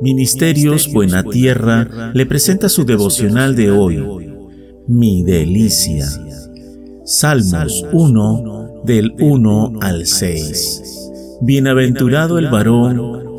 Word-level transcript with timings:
Ministerios 0.00 0.92
Buena 0.92 1.22
Tierra 1.22 2.12
le 2.12 2.26
presenta 2.26 2.68
su 2.68 2.84
devocional 2.84 3.54
de 3.54 3.70
hoy, 3.70 4.04
Mi 4.86 5.22
Delicia. 5.22 6.06
Salmos 7.04 7.84
1, 7.92 8.82
del 8.84 9.14
1 9.18 9.72
al 9.80 10.06
6. 10.06 10.82
Bienaventurado 11.42 12.38
el 12.38 12.48
varón 12.48 13.23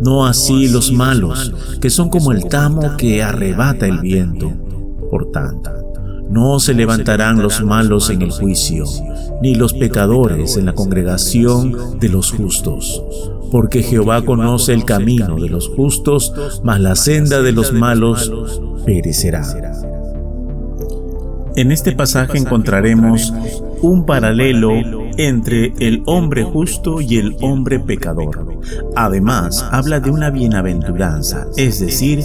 No 0.00 0.26
así 0.26 0.68
los 0.68 0.92
malos, 0.92 1.52
que 1.80 1.90
son 1.90 2.08
como 2.08 2.32
el 2.32 2.48
tamo 2.48 2.96
que 2.96 3.22
arrebata 3.22 3.86
el 3.86 4.00
viento. 4.00 4.52
Por 5.10 5.30
tanto, 5.30 5.70
no 6.30 6.60
se 6.60 6.74
levantarán 6.74 7.42
los 7.42 7.62
malos 7.62 8.10
en 8.10 8.22
el 8.22 8.30
juicio, 8.30 8.84
ni 9.42 9.54
los 9.54 9.72
pecadores 9.74 10.56
en 10.56 10.66
la 10.66 10.74
congregación 10.74 11.98
de 11.98 12.08
los 12.08 12.30
justos 12.30 13.02
porque 13.50 13.82
Jehová 13.82 14.22
conoce 14.22 14.72
el 14.72 14.84
camino 14.84 15.36
de 15.36 15.48
los 15.48 15.68
justos, 15.68 16.32
mas 16.62 16.80
la 16.80 16.94
senda 16.94 17.42
de 17.42 17.52
los 17.52 17.72
malos 17.72 18.30
perecerá. 18.86 19.42
En 21.56 21.72
este 21.72 21.92
pasaje 21.92 22.38
encontraremos 22.38 23.34
un 23.82 24.06
paralelo 24.06 24.99
entre 25.16 25.74
el 25.78 26.02
hombre 26.06 26.44
justo 26.44 27.00
y 27.00 27.18
el 27.18 27.36
hombre 27.40 27.80
pecador. 27.80 28.60
Además, 28.96 29.64
habla 29.70 30.00
de 30.00 30.10
una 30.10 30.30
bienaventuranza, 30.30 31.46
es 31.56 31.80
decir, 31.80 32.22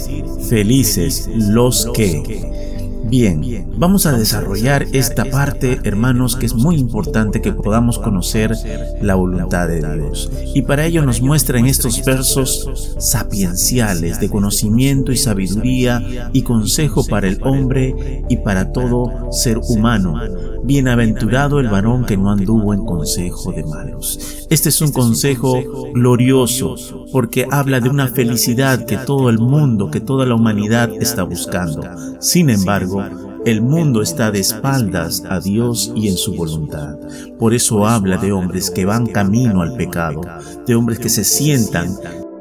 felices 0.48 1.28
los 1.34 1.90
que 1.94 2.66
Bien, 3.08 3.68
vamos 3.76 4.04
a 4.06 4.18
desarrollar 4.18 4.84
esta 4.92 5.24
parte, 5.26 5.78
hermanos, 5.84 6.34
que 6.34 6.46
es 6.46 6.54
muy 6.54 6.76
importante 6.76 7.40
que 7.40 7.52
podamos 7.52 8.00
conocer 8.00 8.52
la 9.00 9.14
voluntad 9.14 9.68
de 9.68 9.76
Dios. 9.94 10.30
Y 10.54 10.62
para 10.62 10.86
ello 10.86 11.02
nos 11.02 11.22
muestra 11.22 11.60
en 11.60 11.66
estos 11.66 12.04
versos 12.04 12.96
sapienciales 12.98 14.18
de 14.18 14.28
conocimiento 14.28 15.12
y 15.12 15.16
sabiduría 15.16 16.30
y 16.32 16.42
consejo 16.42 17.06
para 17.06 17.28
el 17.28 17.38
hombre 17.42 18.24
y 18.28 18.38
para 18.38 18.72
todo 18.72 19.30
ser 19.30 19.58
humano. 19.58 20.20
Bienaventurado 20.66 21.60
el 21.60 21.68
varón 21.68 22.04
que 22.04 22.16
no 22.16 22.32
anduvo 22.32 22.74
en 22.74 22.84
consejo 22.84 23.52
de 23.52 23.62
malos. 23.62 24.46
Este 24.50 24.70
es 24.70 24.80
un 24.80 24.90
consejo 24.90 25.62
glorioso 25.94 26.74
porque 27.12 27.46
habla 27.48 27.78
de 27.78 27.88
una 27.88 28.08
felicidad 28.08 28.84
que 28.84 28.96
todo 28.96 29.30
el 29.30 29.38
mundo, 29.38 29.92
que 29.92 30.00
toda 30.00 30.26
la 30.26 30.34
humanidad 30.34 30.90
está 31.00 31.22
buscando. 31.22 31.82
Sin 32.20 32.50
embargo, 32.50 33.04
el 33.44 33.62
mundo 33.62 34.02
está 34.02 34.32
de 34.32 34.40
espaldas 34.40 35.22
a 35.30 35.38
Dios 35.38 35.92
y 35.94 36.08
en 36.08 36.16
su 36.16 36.34
voluntad. 36.34 36.96
Por 37.38 37.54
eso 37.54 37.86
habla 37.86 38.16
de 38.16 38.32
hombres 38.32 38.72
que 38.72 38.84
van 38.84 39.06
camino 39.06 39.62
al 39.62 39.76
pecado, 39.76 40.22
de 40.66 40.74
hombres 40.74 40.98
que 40.98 41.08
se 41.08 41.22
sientan, 41.22 41.96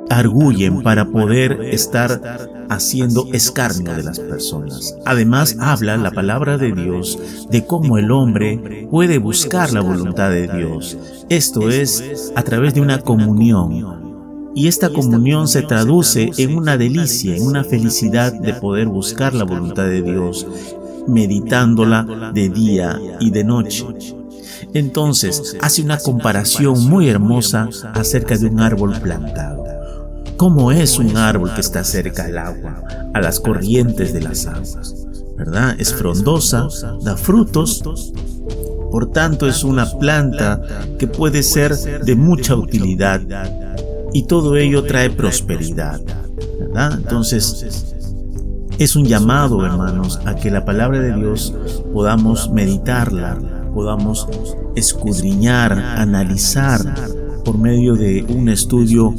arguyen 0.10 0.82
para 0.82 1.06
poder 1.06 1.60
estar 1.62 2.66
haciendo 2.70 3.28
escarnio 3.34 3.94
de 3.94 4.04
las 4.04 4.20
personas. 4.20 4.96
Además 5.06 5.58
habla 5.60 5.98
la 5.98 6.12
palabra 6.12 6.58
de 6.58 6.72
Dios 6.72 7.48
de 7.50 7.66
cómo 7.66 7.98
el 7.98 8.12
hombre 8.12 8.88
puede 8.90 9.18
buscar 9.18 9.72
la 9.72 9.82
voluntad 9.82 10.30
de 10.30 10.48
Dios. 10.48 10.98
Esto 11.30 11.70
es 11.70 12.32
a 12.36 12.44
través 12.44 12.74
de 12.74 12.82
una 12.82 13.00
comunión 13.00 14.06
y 14.56 14.68
esta 14.68 14.90
comunión 14.90 15.48
se 15.50 15.64
traduce 15.64 16.32
en 16.38 16.56
una 16.56 16.78
delicia, 16.78 17.36
en 17.36 17.44
una 17.44 17.64
felicidad 17.64 18.32
de 18.34 18.54
poder 18.54 18.88
buscar 18.88 19.34
la 19.34 19.44
voluntad 19.44 19.84
de 19.84 20.02
Dios, 20.02 20.48
meditándola 21.08 22.32
de 22.34 22.50
día 22.50 23.00
y 23.20 23.32
de 23.32 23.44
noche. 23.44 23.86
Entonces 24.74 25.58
hace 25.62 25.82
una 25.82 25.98
comparación 25.98 26.86
muy 26.86 27.10
hermosa 27.10 27.70
acerca 27.94 28.38
de 28.38 28.48
un 28.48 28.62
árbol 28.62 29.00
plantado. 29.02 29.65
¿Cómo 30.38 30.72
es 30.72 31.00
un 31.00 31.16
árbol 31.16 31.54
que 31.54 31.62
está 31.62 31.84
cerca 31.84 32.26
al 32.26 32.38
agua, 32.38 32.84
a 33.14 33.22
las 33.22 33.40
corrientes 33.40 34.14
de 34.14 34.22
las 34.22 34.46
aguas? 34.46 35.08
¿Verdad? 35.38 35.76
Es 35.80 35.94
frondosa, 35.94 36.68
da 37.02 37.16
frutos, 37.16 37.84
por 38.92 39.12
tanto 39.12 39.48
es 39.48 39.64
una 39.64 39.90
planta 39.98 40.62
que 41.00 41.08
puede 41.08 41.42
ser 41.42 41.76
de 41.76 42.16
mucha 42.16 42.56
utilidad 42.56 43.22
y 44.14 44.24
todo 44.24 44.58
ello 44.58 44.84
trae 44.84 45.10
prosperidad. 45.10 46.02
¿verdad? 46.60 46.94
Entonces, 46.98 47.96
es 48.78 48.96
un 48.96 49.06
llamado, 49.06 49.66
hermanos, 49.66 50.20
a 50.26 50.36
que 50.36 50.52
la 50.52 50.66
palabra 50.66 51.00
de 51.00 51.16
Dios 51.16 51.54
podamos 51.94 52.52
meditarla, 52.52 53.38
podamos 53.74 54.28
escudriñar, 54.76 55.74
analizar 55.74 56.82
por 57.46 57.58
medio 57.58 57.96
de 57.96 58.26
un 58.28 58.50
estudio 58.50 59.14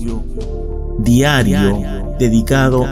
diario 0.98 2.14
dedicado 2.18 2.86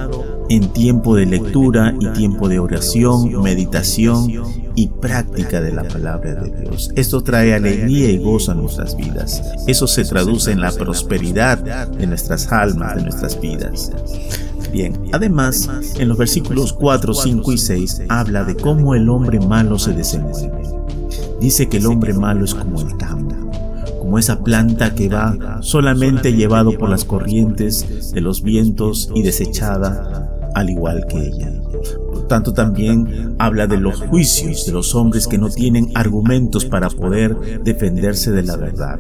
en 0.48 0.69
tiempo 0.72 1.16
de 1.16 1.26
lectura 1.26 1.94
y 1.98 2.09
tiempo 2.09 2.48
de 2.48 2.59
oración, 2.59 3.42
meditación 3.42 4.31
y 4.75 4.88
práctica 4.88 5.60
de 5.60 5.72
la 5.72 5.84
palabra 5.84 6.34
de 6.34 6.50
Dios. 6.50 6.91
Esto 6.97 7.22
trae 7.22 7.54
alegría 7.54 8.10
y 8.10 8.19
gozo 8.19 8.53
a 8.53 8.54
nuestras 8.54 8.97
vidas. 8.97 9.42
Eso 9.66 9.87
se 9.87 10.04
traduce 10.04 10.53
en 10.53 10.60
la 10.60 10.72
prosperidad 10.72 11.59
de 11.88 12.06
nuestras 12.06 12.50
almas, 12.53 12.97
de 12.97 13.03
nuestras 13.03 13.41
vidas. 13.41 13.92
Bien, 14.72 15.00
además, 15.12 15.71
en 15.98 16.09
los 16.09 16.19
versículos 16.19 16.72
4, 16.72 17.15
5 17.15 17.53
y 17.53 17.59
6 17.59 18.03
habla 18.09 18.44
de 18.44 18.56
cómo 18.56 18.94
el 18.94 19.09
hombre 19.09 19.38
malo 19.41 19.78
se 19.78 19.92
desenvuelve. 19.92 20.50
Dice 21.41 21.69
que 21.69 21.76
el 21.76 21.86
hombre 21.86 22.12
malo 22.12 22.44
es 22.44 22.54
como 22.54 22.81
el 22.81 22.97
campo, 22.97 23.36
como 24.04 24.19
esa 24.19 24.44
planta 24.44 24.94
que 24.94 25.09
va 25.09 25.62
solamente 25.62 26.34
llevado 26.34 26.76
por 26.76 26.91
las 26.91 27.06
corrientes 27.06 28.12
de 28.12 28.20
los 28.20 28.42
vientos 28.42 29.10
y 29.15 29.22
desechada 29.22 30.50
al 30.54 30.69
igual 30.69 31.06
que 31.09 31.26
ella. 31.26 31.50
Por 32.12 32.28
tanto, 32.28 32.53
también 32.53 33.34
habla 33.38 33.66
de 33.66 33.78
los 33.78 34.03
juicios 34.03 34.66
de 34.66 34.72
los 34.72 34.94
hombres 34.94 35.26
que 35.26 35.38
no 35.38 35.48
tienen 35.48 35.91
argumentos 35.94 36.66
para 36.66 36.91
poder 36.91 37.62
defenderse 37.65 38.31
de 38.31 38.42
la 38.42 38.59
verdad. 38.59 38.98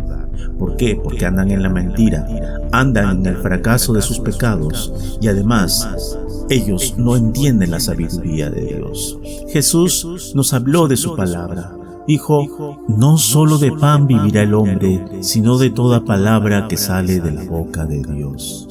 ¿Por 0.58 0.78
qué? 0.78 0.96
Porque 0.96 1.26
andan 1.26 1.50
en 1.50 1.62
la 1.62 1.68
mentira, 1.68 2.26
andan 2.72 3.18
en 3.18 3.26
el 3.26 3.36
fracaso 3.36 3.92
de 3.92 4.00
sus 4.00 4.20
pecados 4.20 5.18
y 5.20 5.28
además 5.28 6.16
ellos 6.48 6.94
no 6.96 7.14
entienden 7.14 7.72
la 7.72 7.80
sabiduría 7.80 8.48
de 8.48 8.62
Dios. 8.62 9.18
Jesús 9.50 10.32
nos 10.34 10.54
habló 10.54 10.88
de 10.88 10.96
su 10.96 11.14
palabra. 11.14 11.76
Dijo, 12.06 12.78
no 12.86 13.16
solo 13.16 13.58
de 13.58 13.72
pan 13.72 14.06
vivirá 14.06 14.42
el 14.42 14.54
hombre, 14.54 15.22
sino 15.22 15.56
de 15.56 15.70
toda 15.70 16.04
palabra 16.04 16.68
que 16.68 16.76
sale 16.76 17.20
de 17.20 17.32
la 17.32 17.44
boca 17.44 17.86
de 17.86 18.02
Dios. 18.02 18.68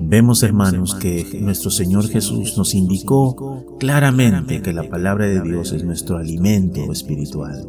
Vemos, 0.00 0.44
hermanos, 0.44 0.94
que 0.94 1.40
nuestro 1.40 1.70
Señor 1.70 2.06
Jesús 2.08 2.56
nos 2.56 2.74
indicó 2.74 3.76
claramente 3.80 4.62
que 4.62 4.72
la 4.72 4.88
palabra 4.88 5.26
de 5.26 5.40
Dios 5.40 5.72
es 5.72 5.82
nuestro 5.82 6.16
alimento 6.16 6.92
espiritual. 6.92 7.66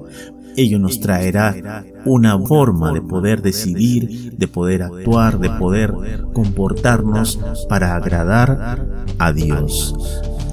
Ello 0.55 0.77
nos 0.77 0.99
traerá 0.99 1.83
una 2.05 2.37
forma 2.37 2.91
de 2.91 3.01
poder 3.01 3.41
decidir, 3.41 4.33
de 4.37 4.47
poder 4.47 4.83
actuar, 4.83 5.39
de 5.39 5.49
poder 5.49 5.93
comportarnos 6.33 7.39
para 7.67 7.95
agradar 7.95 8.85
a 9.17 9.33
Dios. 9.33 9.95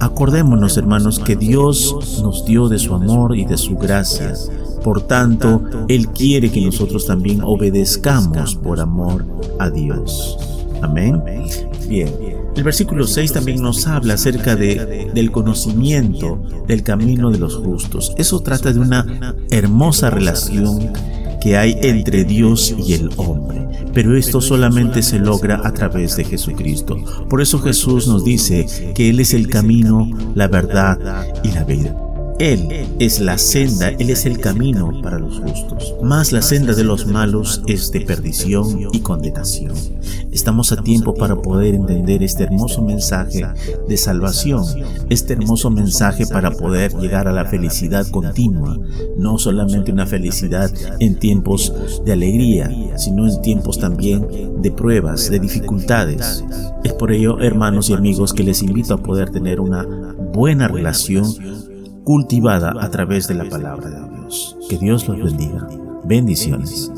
Acordémonos, 0.00 0.76
hermanos, 0.76 1.19
que 1.19 1.37
Dios 1.37 2.20
nos 2.22 2.44
dio 2.44 2.69
de 2.69 2.78
su 2.78 2.94
amor 2.94 3.37
y 3.37 3.44
de 3.44 3.56
su 3.56 3.76
gracia. 3.76 4.34
Por 4.82 5.02
tanto, 5.02 5.62
Él 5.88 6.08
quiere 6.08 6.50
que 6.50 6.60
nosotros 6.60 7.06
también 7.06 7.40
obedezcamos 7.43 8.54
por 8.56 8.81
amor 8.81 9.25
a 9.58 9.70
Dios. 9.70 10.38
Amén. 10.82 11.22
Bien. 11.88 12.08
El 12.56 12.64
versículo 12.64 13.06
6 13.06 13.32
también 13.32 13.60
nos 13.60 13.87
habla 13.87 14.14
acerca 14.14 14.56
de, 14.56 15.10
del 15.14 15.31
conocimiento 15.31 16.42
del 16.66 16.82
camino 16.82 17.31
de 17.31 17.38
los 17.38 17.56
justos. 17.56 18.12
Eso 18.16 18.40
trata 18.40 18.72
de 18.72 18.81
una 18.81 19.34
hermosa 19.50 20.10
relación 20.10 20.92
que 21.40 21.56
hay 21.56 21.78
entre 21.82 22.25
Dios 22.25 22.75
y 22.84 22.94
el 22.94 23.10
hombre. 23.16 23.45
Pero 23.96 24.14
esto 24.14 24.43
solamente 24.43 25.02
se 25.02 25.19
logra 25.19 25.62
a 25.64 25.72
través 25.72 26.19
de 26.19 26.25
Jesucristo. 26.25 26.98
Por 27.31 27.40
eso 27.40 27.58
Jesús 27.60 28.06
nos 28.06 28.26
dice 28.26 28.66
que 28.94 29.08
Él 29.08 29.20
es 29.20 29.32
el 29.32 29.48
camino, 29.48 30.10
la 30.34 30.48
verdad 30.48 31.26
y 31.43 31.50
la 31.52 31.64
vida. 31.64 32.05
Él 32.38 32.86
es 32.98 33.20
la 33.20 33.38
senda, 33.38 33.88
Él 33.88 34.10
es 34.10 34.26
el 34.26 34.38
camino 34.38 35.00
para 35.02 35.18
los 35.18 35.40
justos. 35.40 35.94
Más 36.02 36.32
la 36.32 36.42
senda 36.42 36.74
de 36.74 36.84
los 36.84 37.06
malos 37.06 37.62
es 37.66 37.90
de 37.92 38.02
perdición 38.02 38.90
y 38.92 39.00
condenación. 39.00 39.72
Estamos 40.32 40.70
a 40.70 40.82
tiempo 40.82 41.14
para 41.14 41.36
poder 41.36 41.74
entender 41.74 42.22
este 42.22 42.44
hermoso 42.44 42.82
mensaje 42.82 43.46
de 43.88 43.96
salvación, 43.96 44.64
este 45.08 45.32
hermoso 45.32 45.70
mensaje 45.70 46.26
para 46.26 46.50
poder 46.50 46.92
llegar 46.98 47.26
a 47.26 47.32
la 47.32 47.46
felicidad 47.46 48.06
continua, 48.08 48.78
no 49.16 49.38
solamente 49.38 49.90
una 49.90 50.04
felicidad 50.04 50.70
en 51.00 51.18
tiempos 51.18 51.72
de 52.04 52.12
alegría, 52.12 52.70
sino 52.98 53.26
en 53.26 53.40
tiempos 53.40 53.78
también 53.78 54.60
de 54.60 54.70
pruebas, 54.70 55.30
de 55.30 55.40
dificultades. 55.40 56.44
Es 56.84 56.92
por 56.92 57.12
ello, 57.12 57.40
hermanos 57.40 57.88
y 57.88 57.94
amigos, 57.94 58.34
que 58.34 58.42
les 58.42 58.62
invito 58.62 58.92
a 58.92 59.02
poder 59.02 59.30
tener 59.30 59.58
una 59.58 59.86
buena 60.34 60.68
relación 60.68 61.24
cultivada 62.06 62.72
a 62.80 62.88
través 62.88 63.26
de 63.26 63.34
la 63.34 63.44
palabra 63.48 63.90
de 63.90 64.08
Dios. 64.16 64.56
Que 64.70 64.78
Dios 64.78 65.08
los 65.08 65.20
bendiga. 65.20 65.66
Bendiciones. 66.04 66.88